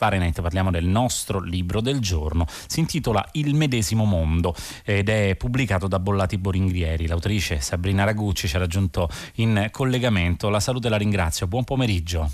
[0.00, 5.88] Fahrenheit, parliamo del nostro libro del giorno, si intitola Il medesimo mondo ed è pubblicato
[5.88, 7.06] da Bollati Boringhieri.
[7.06, 10.48] L'autrice Sabrina Ragucci ci ha raggiunto in collegamento.
[10.48, 11.46] La saluto e la ringrazio.
[11.46, 12.30] Buon pomeriggio.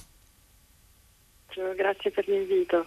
[1.75, 2.87] Grazie per l'invito.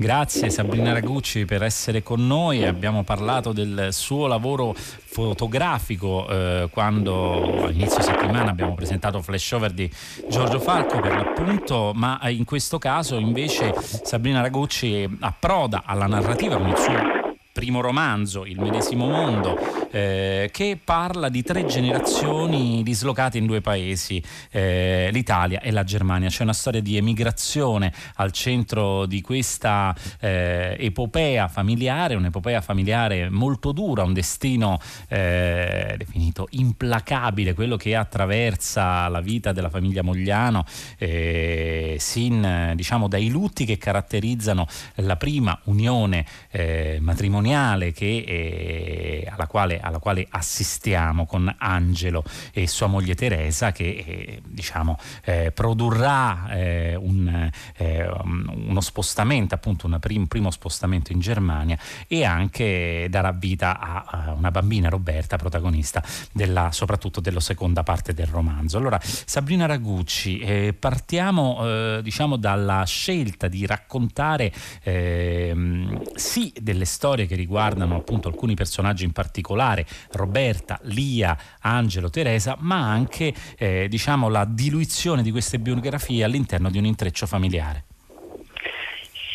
[0.00, 2.64] Grazie Sabrina Ragucci per essere con noi.
[2.64, 9.90] Abbiamo parlato del suo lavoro fotografico eh, quando all'inizio settimana abbiamo presentato flashover di
[10.26, 16.68] Giorgio Falco per l'appunto, ma in questo caso invece Sabrina Ragucci approda alla narrativa con
[16.68, 17.19] il suo
[17.52, 19.58] primo romanzo, Il medesimo mondo,
[19.90, 26.28] eh, che parla di tre generazioni dislocate in due paesi, eh, l'Italia e la Germania.
[26.28, 33.72] C'è una storia di emigrazione al centro di questa eh, epopea familiare, un'epopea familiare molto
[33.72, 34.78] dura, un destino
[35.08, 40.64] eh, definito implacabile, quello che attraversa la vita della famiglia Mogliano,
[40.98, 49.28] eh, sin diciamo dai lutti che caratterizzano la prima unione eh, matrimoniale matrimoniale che, eh,
[49.30, 55.50] alla, quale, alla, quale, assistiamo con Angelo e sua moglie Teresa che eh, diciamo, eh,
[55.52, 63.06] produrrà eh, un, eh, uno spostamento, appunto un prim, primo spostamento in Germania e anche
[63.10, 68.76] darà vita a, a una bambina Roberta, protagonista della, soprattutto della seconda parte del romanzo.
[68.78, 77.36] Allora, Sabrina Ragucci, eh, partiamo diciamo dalla scelta di raccontare ehm, sì delle storie che
[77.36, 84.44] riguardano appunto alcuni personaggi in particolare, Roberta, Lia, Angelo, Teresa, ma anche eh, diciamo la
[84.44, 87.84] diluizione di queste biografie all'interno di un intreccio familiare.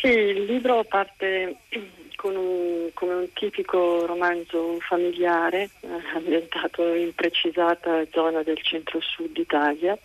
[0.02, 1.56] Sì, il libro parte
[2.22, 9.96] un, come un tipico romanzo familiare eh, ambientato in precisata zona del centro-sud Italia.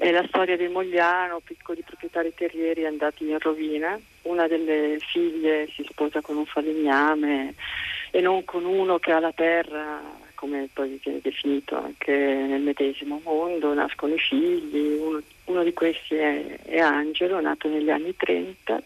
[0.00, 4.00] È la storia di Mogliano, piccoli proprietari terrieri andati in rovina.
[4.22, 7.54] Una delle figlie si sposa con un falegname
[8.10, 10.00] e non con uno che ha la terra,
[10.36, 13.74] come poi viene definito anche nel medesimo mondo.
[13.74, 18.82] Nascono i figli, uno, uno di questi è, è Angelo, nato negli anni 30,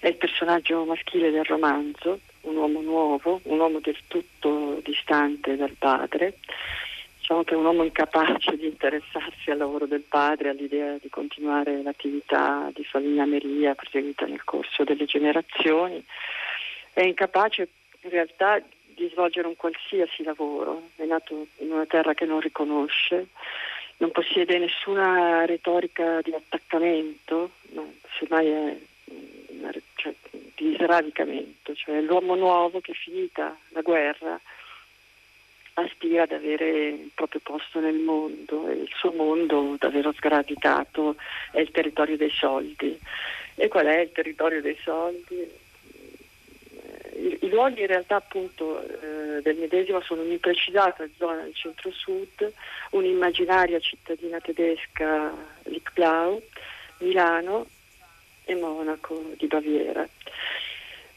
[0.00, 5.76] è il personaggio maschile del romanzo, un uomo nuovo, un uomo del tutto distante dal
[5.78, 6.34] padre
[7.28, 11.82] diciamo che è un uomo incapace di interessarsi al lavoro del padre, all'idea di continuare
[11.82, 16.02] l'attività di falegnameria proseguita nel corso delle generazioni,
[16.94, 17.68] è incapace
[18.00, 18.62] in realtà
[18.94, 23.26] di svolgere un qualsiasi lavoro, è nato in una terra che non riconosce,
[23.98, 28.76] non possiede nessuna retorica di attaccamento, no, semmai è
[29.48, 30.14] una, cioè,
[30.54, 34.40] di sradicamento, cioè l'uomo nuovo che finita la guerra
[35.82, 41.16] aspira ad avere il proprio posto nel mondo e il suo mondo davvero sgradicato
[41.52, 42.98] è il territorio dei soldi.
[43.54, 45.40] E qual è il territorio dei soldi?
[45.40, 52.52] Eh, I, luoghi in realtà appunto eh, del medesimo sono un'imprecisata zona del centro-sud,
[52.90, 55.32] un'immaginaria cittadina tedesca
[55.64, 56.40] Lickblau,
[56.98, 57.66] Milano
[58.44, 60.08] e Monaco di Baviera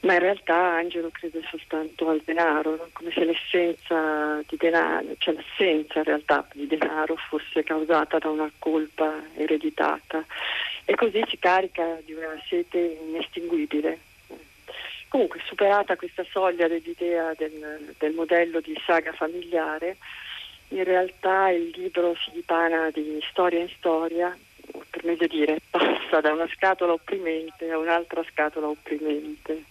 [0.01, 5.99] ma in realtà Angelo crede soltanto al denaro, come se l'essenza di denaro, cioè l'assenza
[5.99, 10.25] in realtà di denaro fosse causata da una colpa ereditata
[10.85, 13.99] e così si carica di una sete inestinguibile.
[15.07, 19.97] Comunque superata questa soglia dell'idea del, del modello di saga familiare,
[20.69, 24.35] in realtà il libro si dipana di storia in storia
[24.91, 29.63] per meglio dire, passa da una scatola opprimente a un'altra scatola opprimente.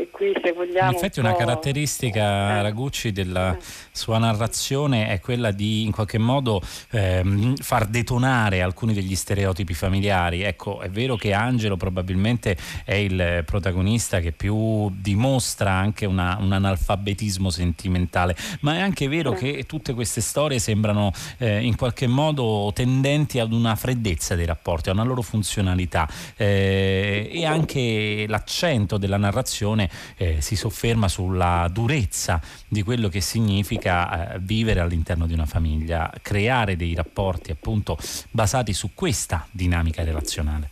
[0.00, 0.92] E qui se vogliamo.
[0.92, 2.62] In effetti, una caratteristica, eh.
[2.62, 3.60] Ragucci, della eh.
[3.92, 6.62] sua narrazione è quella di in qualche modo
[6.92, 10.40] ehm, far detonare alcuni degli stereotipi familiari.
[10.40, 12.56] Ecco, è vero che Angelo probabilmente
[12.86, 19.34] è il protagonista che più dimostra anche una, un analfabetismo sentimentale, ma è anche vero
[19.34, 19.36] eh.
[19.36, 24.88] che tutte queste storie sembrano eh, in qualche modo tendenti ad una freddezza dei rapporti,
[24.88, 26.08] a una loro funzionalità
[26.38, 34.34] eh, e anche l'accento della narrazione eh, si sofferma sulla durezza di quello che significa
[34.34, 37.98] eh, vivere all'interno di una famiglia, creare dei rapporti appunto
[38.30, 40.70] basati su questa dinamica relazionale.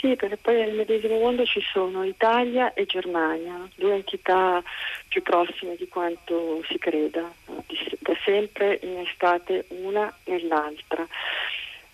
[0.00, 4.62] Sì, perché poi nel medesimo mondo ci sono Italia e Germania, due entità
[5.08, 11.06] più prossime di quanto si creda, da sempre in estate una nell'altra.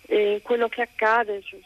[0.09, 1.59] E quello che accade cioè,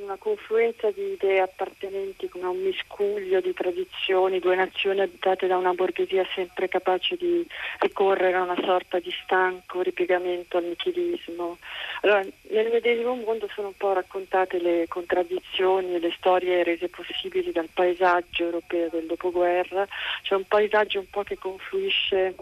[0.00, 5.74] una confluenza di idee appartenenti come un miscuglio di tradizioni, due nazioni abitate da una
[5.74, 7.44] borghesia sempre capace di
[7.80, 11.58] ricorrere a una sorta di stanco ripiegamento al nichilismo.
[12.02, 17.50] Allora, nel medesimo mondo sono un po' raccontate le contraddizioni e le storie rese possibili
[17.50, 19.84] dal paesaggio europeo del dopoguerra,
[20.22, 22.36] c'è un paesaggio un po' che confluisce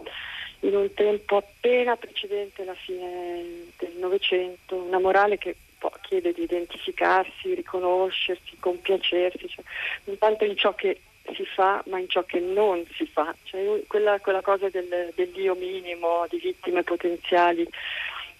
[0.61, 5.55] in un tempo appena precedente la fine del Novecento, una morale che
[6.01, 9.63] chiede di identificarsi, riconoscersi, compiacersi, cioè,
[10.05, 10.99] non tanto in ciò che
[11.35, 15.55] si fa ma in ciò che non si fa, cioè, quella, quella, cosa del, dell'io
[15.55, 17.67] minimo, di vittime potenziali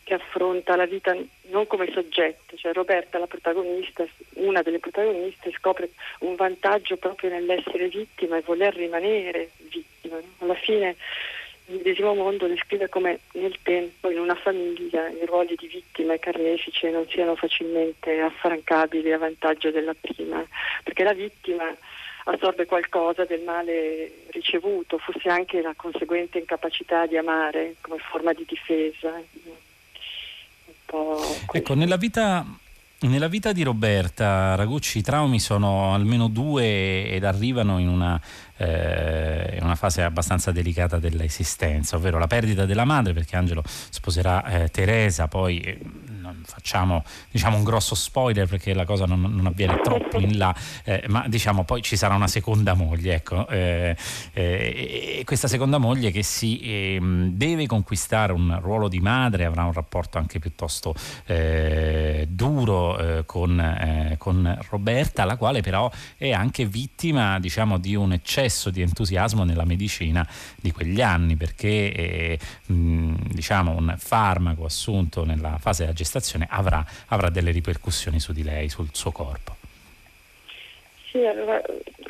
[0.03, 1.13] che affronta la vita
[1.49, 4.05] non come soggetto, cioè Roberta, la protagonista,
[4.35, 10.17] una delle protagoniste, scopre un vantaggio proprio nell'essere vittima e voler rimanere vittima.
[10.37, 10.95] Alla fine
[11.69, 16.19] il medesimo mondo descrive come nel tempo in una famiglia i ruoli di vittima e
[16.19, 20.45] carnefice non siano facilmente affrancabili a vantaggio della prima,
[20.83, 21.65] perché la vittima
[22.25, 28.45] assorbe qualcosa del male ricevuto, forse anche la conseguente incapacità di amare come forma di
[28.47, 29.21] difesa.
[31.51, 32.45] Ecco, nella vita
[32.99, 38.19] nella vita di Roberta Ragucci i traumi sono almeno due ed arrivano in una
[38.57, 44.69] eh, una fase abbastanza delicata dell'esistenza, ovvero la perdita della madre perché Angelo sposerà eh,
[44.69, 45.79] Teresa, poi eh,
[46.19, 50.55] non facciamo diciamo, un grosso spoiler perché la cosa non, non avviene troppo in là,
[50.83, 53.95] eh, ma diciamo poi ci sarà una seconda moglie, ecco, eh,
[54.33, 59.63] eh, e questa seconda moglie che si ehm, deve conquistare un ruolo di madre, avrà
[59.63, 60.95] un rapporto anche piuttosto
[62.27, 68.69] duro con, con Roberta, la quale però è anche vittima diciamo, di un eccesso eccesso
[68.69, 75.57] di entusiasmo nella medicina di quegli anni perché eh, mh, diciamo un farmaco assunto nella
[75.59, 79.66] fase della gestazione avrà, avrà delle ripercussioni su di lei, sul suo corpo.
[81.17, 81.59] Sì, allora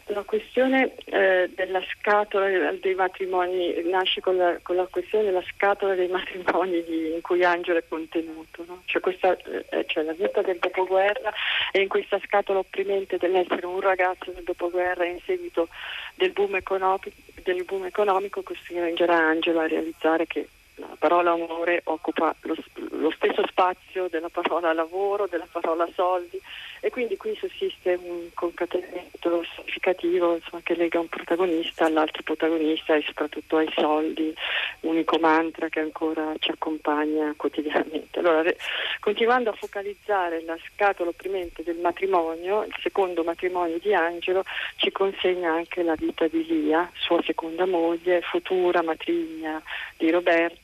[0.08, 5.96] la questione eh, della scatola dei matrimoni nasce con la, con la, questione della scatola
[5.96, 8.82] dei matrimoni di, in cui Angelo è contenuto, no?
[8.84, 11.32] cioè, questa, eh, cioè, la vita del dopoguerra
[11.72, 15.70] e in questa scatola opprimente dell'essere un ragazzo del dopoguerra in seguito
[16.16, 17.10] del boom economico,
[17.44, 22.56] del boom economico costringerà Angelo a realizzare che la parola amore occupa lo,
[22.92, 26.40] lo, stesso spazio della parola lavoro, della parola soldi
[26.80, 33.04] e quindi qui sussiste un concatenamento significativo insomma, che lega un protagonista all'altro protagonista e
[33.06, 34.34] soprattutto ai soldi,
[34.82, 38.20] unico mantra che ancora ci accompagna quotidianamente.
[38.20, 38.58] Allora, re,
[39.00, 44.44] continuando a focalizzare la scatola opprimente del matrimonio, il secondo matrimonio di Angelo
[44.76, 49.62] ci consegna anche la vita di Lia, sua seconda moglie, futura matrigna
[49.98, 50.10] di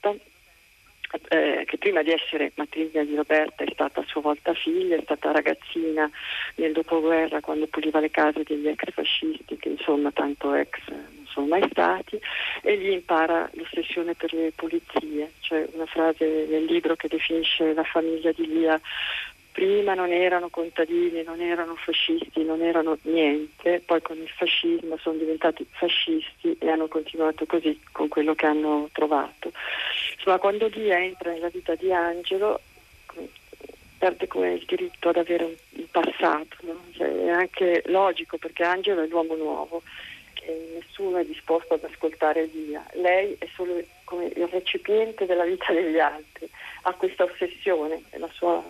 [0.04, 0.32] Roberta
[1.30, 5.02] eh, che prima di essere matrigna di Roberta è stata a sua volta figlia, è
[5.04, 6.10] stata ragazzina
[6.56, 11.48] nel dopoguerra quando puliva le case degli ex fascisti, che insomma tanto ex non sono
[11.48, 12.20] mai stati,
[12.62, 17.84] e lì impara l'ossessione per le pulizie, cioè una frase nel libro che definisce la
[17.84, 18.80] famiglia di Lia
[19.54, 25.18] prima non erano contadini, non erano fascisti, non erano niente, poi con il fascismo sono
[25.18, 29.54] diventati fascisti e hanno continuato così con quello che hanno trovato.
[30.16, 32.60] Insomma, quando lì entra nella vita di Angelo
[34.00, 36.84] perde come il diritto ad avere un, passato, no?
[36.92, 39.84] cioè, è anche logico perché Angelo è l'uomo nuovo
[40.42, 42.84] e nessuno è disposto ad ascoltare via.
[42.94, 46.50] Lei è solo come il recipiente della vita degli altri,
[46.82, 48.62] ha questa ossessione, la sua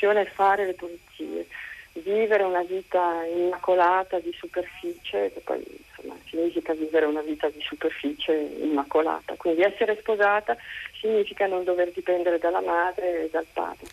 [0.00, 1.46] l'ossessione è fare le pulizie,
[1.92, 8.32] vivere una vita immacolata di superficie, che poi insomma, significa vivere una vita di superficie
[8.32, 9.34] immacolata.
[9.36, 10.56] Quindi essere sposata
[11.00, 13.86] significa non dover dipendere dalla madre e dal padre.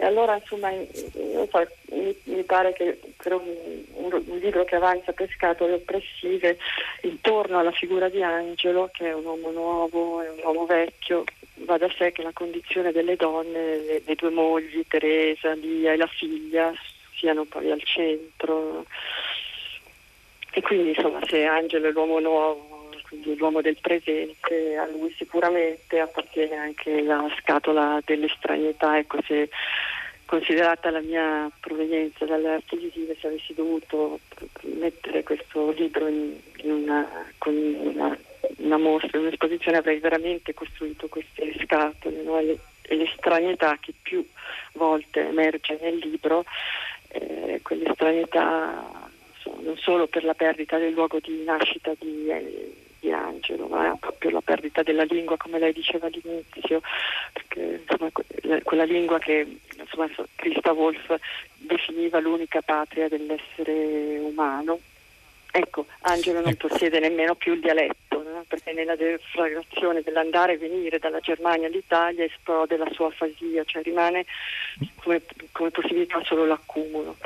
[0.00, 3.42] E allora insomma so, mi, mi, pare che per un,
[3.94, 6.56] un, un, libro che avanza per scatole oppressive
[7.02, 11.24] intorno alla figura di Angelo, che è un uomo nuovo, è un uomo vecchio,
[11.64, 15.96] va da sé che la condizione delle donne, le, le due mogli, Teresa, Lia e
[15.96, 16.72] la figlia,
[17.14, 18.86] siano poi al centro.
[20.52, 26.00] E quindi insomma se Angelo è l'uomo nuovo, quindi l'uomo del presente, a lui sicuramente
[26.00, 29.48] appartiene anche la scatola dell'estraneità, ecco se
[30.26, 34.20] considerata la mia provenienza dalle arti visive, se avessi dovuto
[34.60, 38.18] mettere questo libro in, in una, con una
[38.58, 42.38] una mostra, un'esposizione avrei veramente costruito queste scatole no?
[42.38, 42.58] e,
[42.94, 44.24] l'estraneità che più
[44.72, 46.44] volte emerge nel libro,
[47.08, 49.06] eh, quell'estraneità
[49.60, 54.30] non solo per la perdita del luogo di nascita di, eh, di Angelo, ma proprio
[54.30, 56.80] la perdita della lingua, come lei diceva all'inizio,
[57.32, 58.10] perché insomma,
[58.62, 59.46] quella lingua che
[59.78, 61.14] insomma, Christa Wolf
[61.56, 64.78] definiva l'unica patria dell'essere umano.
[65.50, 66.68] Ecco, Angelo non ecco.
[66.68, 68.07] possiede nemmeno più il dialetto?
[68.48, 74.24] Perché nella deflagrazione dell'andare e venire dalla Germania all'Italia esplode la sua afasia, cioè rimane
[74.96, 77.16] come, come possibilità solo l'accumulo.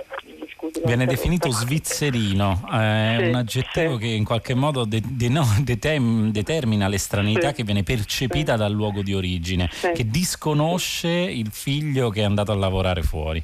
[0.54, 4.00] Scusi, Viene definito svizzerino, è sì, un aggettivo sì.
[4.00, 7.54] che in qualche modo de, de, no, detem, determina l'estranità sì.
[7.54, 12.56] che viene percepita dal luogo di origine, che disconosce il figlio che è andato a
[12.56, 13.42] lavorare fuori.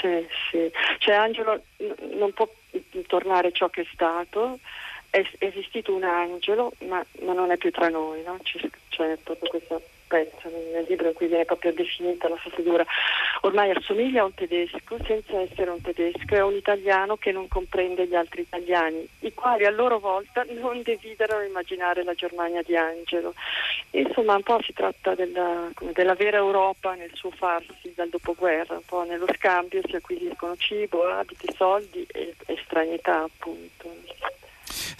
[0.00, 0.70] Sì, sì.
[0.98, 1.62] Cioè Angelo
[2.16, 2.48] non può
[3.06, 4.58] tornare ciò che è stato,
[5.10, 8.38] è esistito un angelo, ma, ma non è più tra noi, no?
[8.42, 12.84] c'è, proprio questa pezzo nel libro in cui viene proprio definita la sua figura.
[13.42, 18.08] Ormai assomiglia a un tedesco senza essere un tedesco, è un italiano che non comprende
[18.08, 23.34] gli altri italiani, i quali a loro volta non desiderano immaginare la Germania di Angelo.
[23.92, 28.84] Insomma, un po' si tratta della, della vera Europa nel suo farsi dal dopoguerra, un
[28.84, 33.94] po' nello scambio si acquisiscono cibo, abiti, soldi e, e stranietà appunto.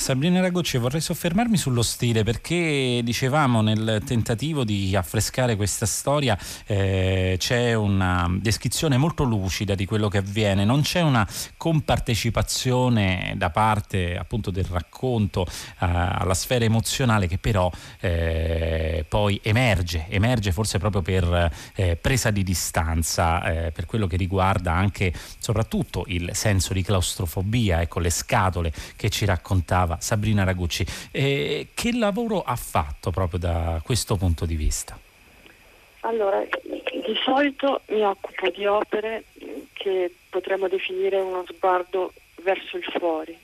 [0.01, 7.37] Sabrina Ragocci, vorrei soffermarmi sullo stile perché dicevamo nel tentativo di affrescare questa storia eh,
[7.39, 11.29] c'è una descrizione molto lucida di quello che avviene, non c'è una
[11.59, 20.07] compartecipazione da parte appunto del racconto eh, alla sfera emozionale che però eh, poi emerge,
[20.09, 26.05] emerge forse proprio per eh, presa di distanza eh, per quello che riguarda anche soprattutto
[26.07, 30.87] il senso di claustrofobia, ecco le scatole che ci raccontava raccontava Sabrina Ragucci.
[31.11, 34.99] Eh, che lavoro ha fatto proprio da questo punto di vista?
[36.01, 39.25] Allora, di solito mi occupo di opere
[39.73, 43.37] che potremmo definire uno sguardo verso il fuori.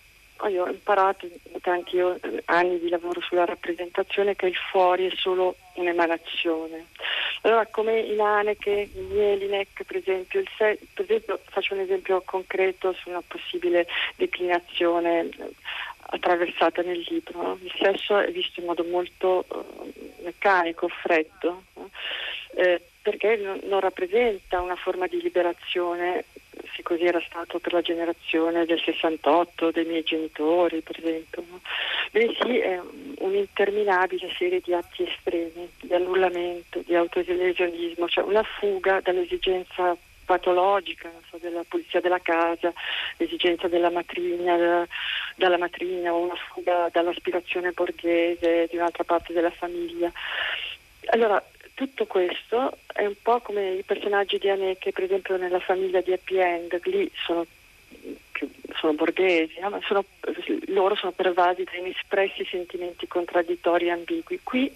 [0.50, 1.98] Io ho imparato in tanti
[2.44, 6.86] anni di lavoro sulla rappresentazione che il fuori è solo un'emanazione.
[7.42, 12.92] Allora, come in Haneke, in Jelinek, per esempio, se, per esempio, faccio un esempio concreto
[12.92, 13.86] su una possibile
[14.16, 15.28] declinazione
[16.06, 17.58] attraversata nel libro.
[17.62, 21.64] Il sesso è visto in modo molto uh, meccanico, freddo,
[22.54, 26.24] eh, perché non, non, rappresenta una forma di liberazione,
[26.74, 31.44] se così era stato per la generazione del 68, dei miei genitori, per esempio.
[31.48, 31.60] No?
[32.10, 32.80] Bensì è
[33.18, 39.96] un'interminabile serie di atti estremi, di annullamento, di autolesionismo, cioè una fuga dall'esigenza
[40.26, 42.72] patologica so, della pulizia della casa,
[43.16, 44.86] l'esigenza della matrigna, della,
[45.36, 50.10] dalla matrigna o una fuga dall'aspirazione borghese di un'altra parte della famiglia.
[51.06, 51.42] Allora,
[51.74, 56.12] tutto questo è un po' come i personaggi di Aneke, per esempio nella famiglia di
[56.12, 57.46] Happy End, lì sono,
[58.74, 59.78] sono borghesi, no?
[59.84, 60.04] sono,
[60.68, 64.40] loro sono pervasi da inespressi sentimenti contraddittori e ambigui.
[64.42, 64.74] Qui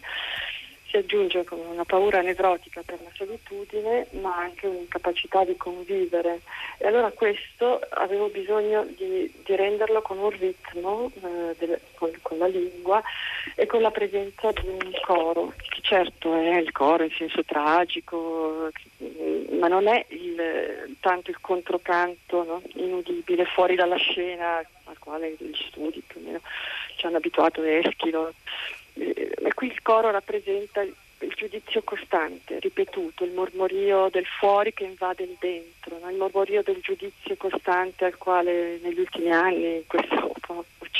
[0.90, 6.40] si aggiunge con una paura nevrotica per la solitudine, ma anche un'incapacità di convivere.
[6.78, 12.38] E allora questo avevo bisogno di, di renderlo con un ritmo, eh, del, con, con,
[12.38, 13.00] la lingua
[13.54, 18.70] e con la presenza di un coro, che certo è il coro in senso tragico,
[19.58, 22.62] ma non è il, tanto il controcanto no?
[22.74, 26.40] inudibile fuori dalla scena al quale gli studi più o meno
[26.96, 28.34] ci hanno abituato Eschilo
[28.94, 30.94] eh, qui il coro rappresenta il,
[31.34, 36.10] giudizio costante, ripetuto, il mormorio del fuori che invade il dentro, no?
[36.10, 40.34] il mormorio del giudizio costante al quale negli ultimi anni, in questo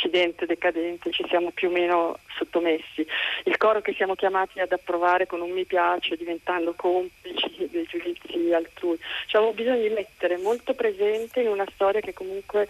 [0.01, 3.07] occidente decadente, ci siamo più o meno sottomessi.
[3.45, 8.53] Il coro che siamo chiamati ad approvare con un mi piace, diventando complici dei giudizi
[8.53, 8.99] altrui.
[9.27, 12.67] Cioè, avevo bisogno di mettere molto presente in una storia che comunque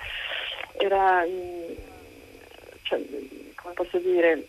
[0.76, 1.24] era,
[2.82, 3.00] cioè,
[3.54, 4.46] come posso dire,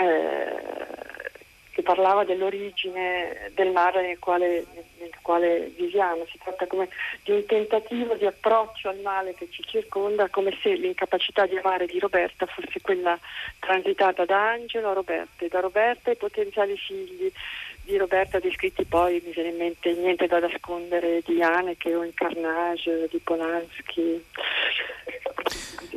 [0.00, 0.70] eh,
[1.72, 4.64] che parlava dell'origine del mare nel quale,
[4.98, 6.26] nel quale, viviamo.
[6.30, 6.66] Si tratta
[7.22, 11.86] di un tentativo di approccio al male che ci circonda, come se l'incapacità di amare
[11.86, 13.18] di Roberta fosse quella
[13.58, 17.32] transitata da Angelo a Roberta e da Roberta ai potenziali figli
[17.90, 22.14] di Roberta descritti poi mi viene in mente niente da nascondere di Haneke o in
[22.14, 24.24] Carnage di Polanski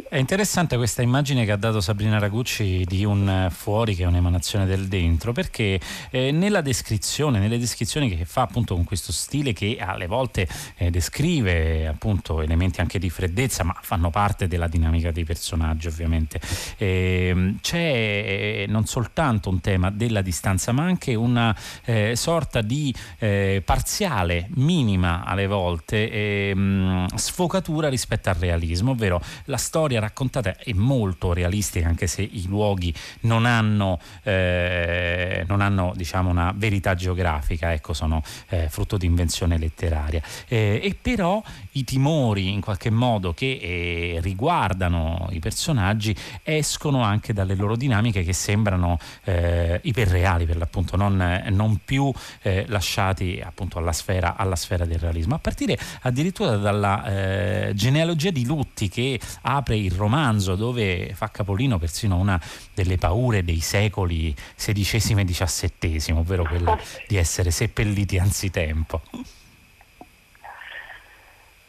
[0.09, 4.65] è interessante questa immagine che ha dato Sabrina Ragucci di un fuori che è un'emanazione
[4.65, 9.77] del dentro, perché eh, nella descrizione, nelle descrizioni che fa appunto con questo stile che
[9.79, 10.47] alle volte
[10.77, 16.39] eh, descrive appunto elementi anche di freddezza, ma fanno parte della dinamica dei personaggi ovviamente,
[16.77, 22.93] eh, c'è eh, non soltanto un tema della distanza, ma anche una eh, sorta di
[23.19, 30.55] eh, parziale, minima alle volte, ehm, sfocatura rispetto al realismo, ovvero la storia storia raccontata
[30.55, 36.95] è molto realistica anche se i luoghi non hanno, eh, non hanno diciamo, una verità
[36.95, 40.21] geografica, ecco, sono eh, frutto di invenzione letteraria.
[40.47, 47.33] Eh, e però i timori in qualche modo che eh, riguardano i personaggi escono anche
[47.33, 52.09] dalle loro dinamiche che sembrano eh, iperreali per l'appunto, non, non più
[52.41, 58.45] eh, lasciati appunto alla sfera, alla sfera, del realismo, a partire addirittura dalla genealogia di
[58.45, 62.41] lutti che apre il romanzo dove fa capolino persino una
[62.73, 66.77] delle paure dei secoli XVI e XVII, ovvero quella
[67.07, 69.01] di essere seppelliti anzitempo.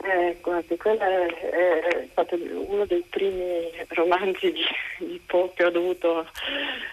[0.05, 2.37] Eh, guardi, quello è, è, stato
[2.69, 4.63] uno dei primi romanzi di,
[4.99, 6.29] di Poe che ho dovuto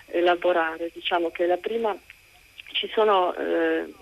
[0.06, 0.89] elaborare.
[0.94, 1.94] Diciamo che la prima
[2.81, 3.93] ci sono eh,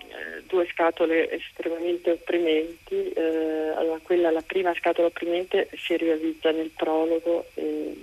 [0.46, 7.44] due scatole estremamente opprimenti, eh, allora quella, la prima scatola opprimente si realizza nel prologo
[7.56, 7.94] eh,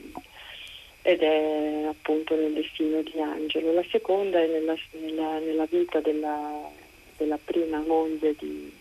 [1.01, 6.69] ed è appunto nel destino di Angelo, la seconda è nella, nella, nella vita della,
[7.17, 8.71] della prima moglie di,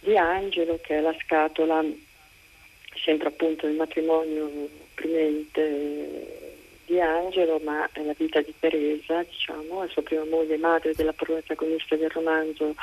[0.00, 1.84] di Angelo, che è la scatola
[2.94, 6.41] sempre appunto del matrimonio primente
[6.92, 11.14] di Angelo, ma è la vita di Teresa, diciamo, la sua prima moglie, madre della
[11.14, 12.74] protagonista del romanzo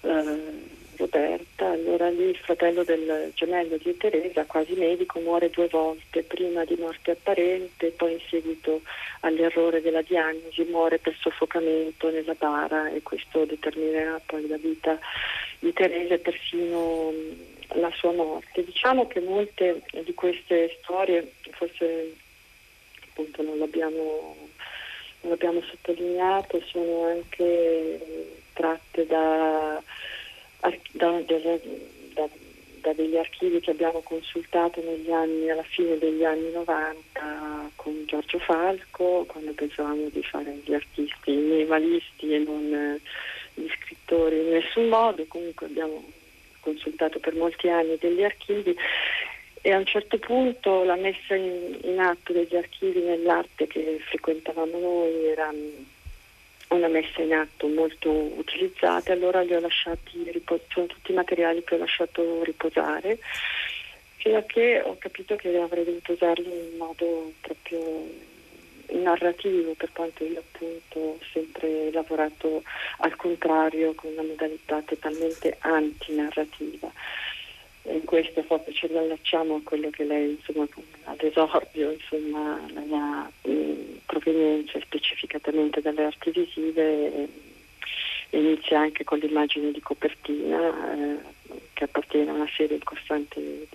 [0.00, 1.66] eh, Roberta.
[1.66, 6.76] Allora lì il fratello del gemello di Teresa, quasi medico, muore due volte, prima di
[6.76, 8.80] morte apparente, poi in seguito
[9.20, 14.98] all'errore della diagnosi muore per soffocamento nella bara e questo determinerà poi la vita
[15.58, 17.12] di Teresa e persino
[17.74, 18.64] la sua morte.
[18.64, 22.14] Diciamo che molte di queste storie, forse
[23.18, 24.36] appunto non l'abbiamo,
[25.22, 29.82] non l'abbiamo sottolineato, sono anche tratte da,
[30.92, 32.28] da, da,
[32.80, 39.24] da, degli archivi che abbiamo consultato anni, alla fine degli anni 90 con Giorgio Falco,
[39.26, 43.00] quando pensavamo di fare gli artisti minimalisti e non
[43.54, 46.04] gli scrittori in nessun modo, comunque abbiamo
[46.60, 48.76] consultato per molti anni degli archivi
[49.62, 54.78] e a un certo punto la messa in, in atto degli archivi nell'arte che frequentavamo
[54.78, 55.84] noi era mm,
[56.68, 61.64] una messa in atto molto utilizzata, allora li ho lasciati riposare, sono tutti i materiali
[61.64, 63.18] che ho lasciato riposare,
[64.16, 68.26] fino a che ho capito che avrei dovuto usarli in modo proprio
[68.90, 72.62] narrativo, per quanto io appunto ho sempre lavorato
[72.98, 76.90] al contrario con una modalità totalmente antinarrativa.
[77.90, 80.66] In questo proprio ci allacciamo a quello che lei insomma
[81.04, 87.28] ad esordio, insomma la mia mh, provenienza specificatamente dalle arti visive e,
[88.30, 91.18] inizia anche con l'immagine di copertina eh,
[91.72, 93.67] che appartiene a una serie in costante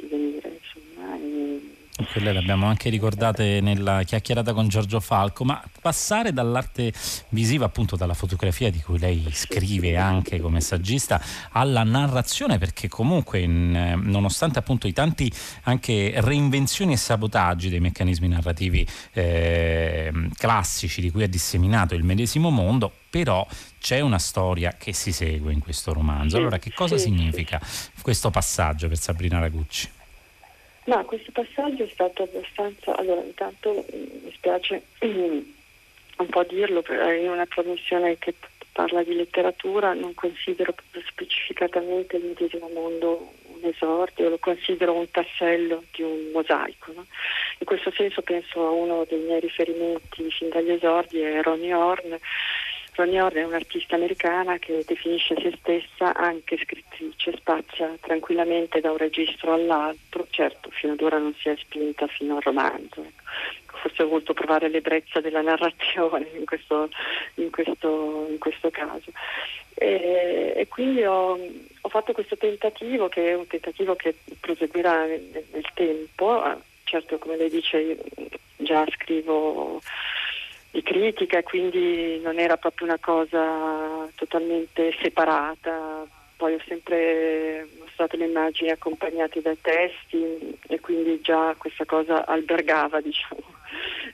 [2.14, 6.94] quelle le abbiamo anche ricordate nella chiacchierata con Giorgio Falco, ma passare dall'arte
[7.30, 13.40] visiva, appunto dalla fotografia di cui lei scrive anche come saggista, alla narrazione, perché comunque
[13.40, 15.32] in, nonostante appunto i tanti
[15.64, 22.52] anche reinvenzioni e sabotaggi dei meccanismi narrativi eh, classici di cui è disseminato il medesimo
[22.52, 23.46] mondo, però
[23.80, 26.38] c'è una storia che si segue in questo romanzo.
[26.38, 27.60] Allora che cosa significa
[28.04, 30.02] questo passaggio per Sabrina Ragucci?
[30.86, 32.96] No, questo passaggio è stato abbastanza...
[32.96, 38.34] Allora, intanto mm, mi spiace un po' dirlo, in una trasmissione che
[38.72, 40.74] parla di letteratura non considero
[41.08, 46.92] specificatamente il medesimo mondo un esordio, lo considero un tassello di un mosaico.
[46.94, 47.06] No?
[47.60, 52.18] In questo senso penso a uno dei miei riferimenti fin dagli esordi, è Ronnie Horn,
[52.96, 59.54] Horn è un'artista americana che definisce se stessa anche scrittrice, spazia tranquillamente da un registro
[59.54, 63.02] all'altro, certo fino ad ora non si è spinta fino al romanzo.
[63.02, 63.78] Ecco.
[63.78, 66.90] Forse ho voluto provare l'ebbrezza della narrazione in questo,
[67.36, 69.12] in questo, in questo caso.
[69.74, 71.38] E, e quindi ho,
[71.82, 76.62] ho, fatto questo tentativo, che è un tentativo che proseguirà nel, nel tempo.
[76.84, 77.98] Certo, come lei dice, io
[78.58, 79.82] già scrivo
[80.84, 86.06] critica, quindi non era proprio una cosa totalmente separata.
[86.36, 93.00] Poi ho sempre mostrato le immagini accompagnate dai testi e quindi già questa cosa albergava,
[93.02, 93.53] diciamo,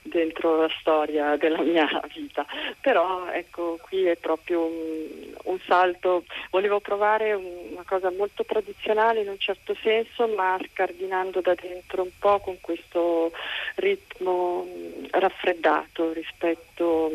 [0.09, 2.45] dentro la storia della mia vita.
[2.81, 6.25] Però ecco, qui è proprio un, un salto.
[6.49, 12.11] Volevo provare una cosa molto tradizionale in un certo senso, ma scardinando da dentro un
[12.19, 13.31] po' con questo
[13.75, 14.67] ritmo
[15.11, 17.11] raffreddato rispetto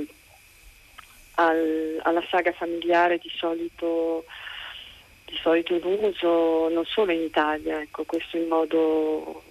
[1.34, 4.24] al, alla saga familiare di solito
[5.24, 9.42] di solito in uso non solo in Italia, ecco, questo in modo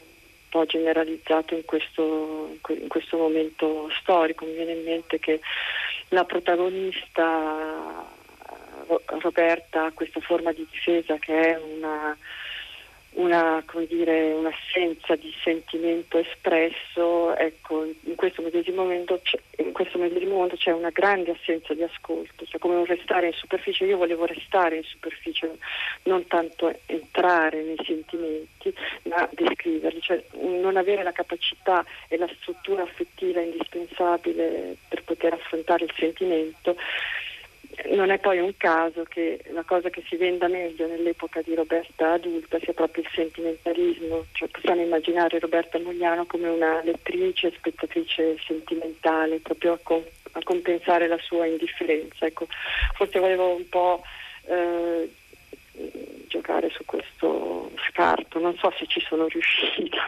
[0.54, 4.46] po' generalizzato in questo, in questo momento storico.
[4.46, 5.40] Mi viene in mente che
[6.10, 8.06] la protagonista
[9.20, 12.16] Roberta ha questa forma di difesa che è una
[13.16, 18.42] una, dire, un'assenza di sentimento espresso, ecco, in questo,
[18.74, 19.22] momento,
[19.58, 23.34] in questo medesimo momento c'è una grande assenza di ascolto, cioè come un restare in
[23.34, 25.58] superficie, io volevo restare in superficie,
[26.04, 28.74] non tanto entrare nei sentimenti,
[29.04, 35.86] ma descriverli, cioè non avere la capacità e la struttura affettiva indispensabile per poter affrontare
[35.86, 36.76] il sentimento
[37.92, 42.14] non è poi un caso che la cosa che si venda meglio nell'epoca di Roberta
[42.14, 49.40] adulta sia proprio il sentimentalismo, cioè possiamo immaginare Roberta Mogliano come una lettrice, spettatrice sentimentale,
[49.40, 52.26] proprio a, com- a compensare la sua indifferenza.
[52.26, 52.48] Ecco,
[52.96, 54.04] forse volevo un po'
[54.46, 55.10] eh,
[56.28, 60.08] giocare su questo scarto, non so se ci sono riuscita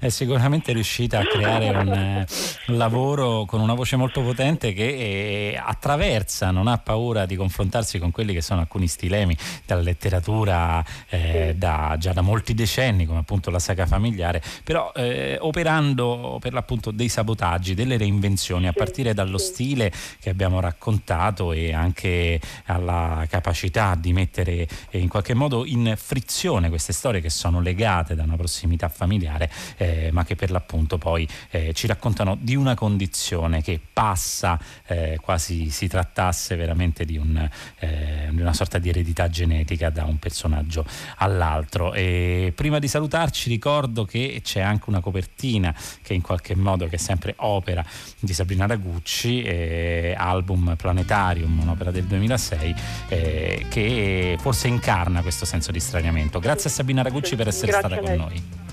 [0.00, 2.26] è sicuramente riuscita a creare un, eh,
[2.68, 7.98] un lavoro con una voce molto potente che eh, attraversa, non ha paura di confrontarsi
[7.98, 13.20] con quelli che sono alcuni stilemi della letteratura eh, da, già da molti decenni, come
[13.20, 19.14] appunto la saga familiare, però eh, operando per l'appunto dei sabotaggi, delle reinvenzioni, a partire
[19.14, 25.64] dallo stile che abbiamo raccontato e anche alla capacità di mettere eh, in qualche modo
[25.64, 30.50] in frizione queste storie che sono legate da una prossimità familiare eh, ma che per
[30.50, 37.04] l'appunto poi eh, ci raccontano di una condizione che passa eh, quasi si trattasse veramente
[37.04, 40.84] di, un, eh, di, una sorta di eredità genetica da un personaggio
[41.16, 41.92] all'altro.
[41.92, 46.96] E prima di salutarci ricordo che c'è anche una copertina che in qualche modo che
[46.96, 47.84] è sempre opera
[48.18, 52.74] di Sabrina Ragucci, eh, album Planetarium, un'opera del 2006
[53.08, 56.38] eh, che forse incarna questo senso di straniamento.
[56.38, 58.70] Grazie a Sabrina Ragucci per essere Grazie stata con noi.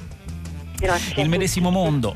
[0.79, 1.21] Grazie.
[1.21, 2.15] Il medesimo mondo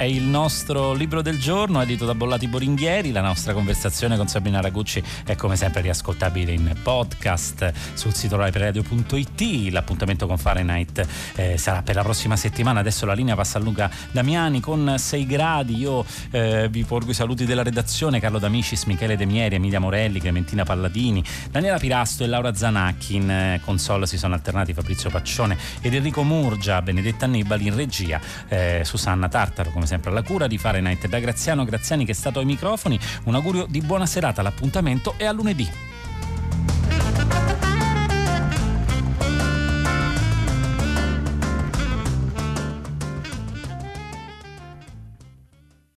[0.00, 3.12] è il nostro libro del giorno, edito da Bollati Boringhieri.
[3.12, 9.70] La nostra conversazione con Sabrina Ragucci è come sempre riascoltabile in podcast sul sito raiperadio.it.
[9.70, 12.80] L'appuntamento con Fahrenheit eh, sarà per la prossima settimana.
[12.80, 15.76] Adesso la linea passa a Luca Damiani con 6 gradi.
[15.76, 20.18] Io eh, vi porgo i saluti della redazione: Carlo D'Amicis, Michele De Mieri, Emilia Morelli,
[20.18, 23.16] Clementina Palladini, Daniela Pirasto e Laura Zanacchi.
[23.16, 28.18] In eh, console si sono alternati Fabrizio Paccione ed Enrico Murgia, Benedetta Annibali in regia,
[28.48, 31.08] eh, Susanna Tartaro come sempre alla cura di Fahrenheit.
[31.08, 35.24] Da Graziano Graziani che è stato ai microfoni, un augurio di buona serata, l'appuntamento è
[35.24, 35.68] a lunedì.